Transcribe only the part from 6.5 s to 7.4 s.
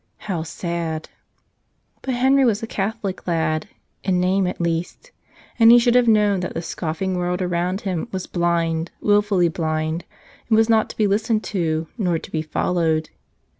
the scoffing world